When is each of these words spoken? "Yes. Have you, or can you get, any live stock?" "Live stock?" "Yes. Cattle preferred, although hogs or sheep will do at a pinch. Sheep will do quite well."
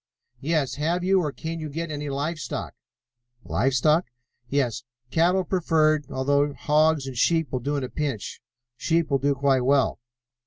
"Yes. 0.39 0.77
Have 0.77 1.03
you, 1.03 1.19
or 1.21 1.31
can 1.31 1.59
you 1.59 1.69
get, 1.69 1.91
any 1.91 2.09
live 2.09 2.39
stock?" 2.39 2.73
"Live 3.43 3.75
stock?" 3.75 4.07
"Yes. 4.49 4.81
Cattle 5.11 5.43
preferred, 5.43 6.07
although 6.09 6.53
hogs 6.55 7.07
or 7.07 7.13
sheep 7.13 7.51
will 7.51 7.59
do 7.59 7.77
at 7.77 7.83
a 7.83 7.89
pinch. 7.89 8.41
Sheep 8.75 9.11
will 9.11 9.19
do 9.19 9.35
quite 9.35 9.61
well." 9.63 9.99